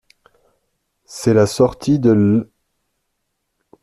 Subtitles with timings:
[1.05, 2.49] C'est la sortie de l'.